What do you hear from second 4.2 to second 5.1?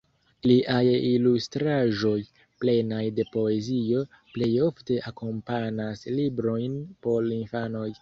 plej ofte